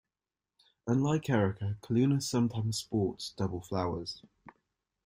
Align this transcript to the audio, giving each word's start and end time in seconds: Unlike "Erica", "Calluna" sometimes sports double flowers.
Unlike 0.87 1.29
"Erica", 1.29 1.77
"Calluna" 1.83 2.19
sometimes 2.23 2.79
sports 2.79 3.35
double 3.37 3.61
flowers. 3.61 4.23